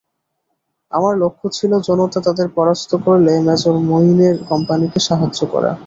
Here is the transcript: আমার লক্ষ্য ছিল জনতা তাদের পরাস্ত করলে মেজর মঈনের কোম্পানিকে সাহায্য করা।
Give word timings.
আমার 0.91 1.13
লক্ষ্য 1.17 1.47
ছিল 1.49 1.71
জনতা 1.79 2.19
তাদের 2.21 2.47
পরাস্ত 2.55 2.91
করলে 3.05 3.33
মেজর 3.39 3.75
মঈনের 3.89 4.35
কোম্পানিকে 4.49 4.99
সাহায্য 4.99 5.39
করা। 5.45 5.71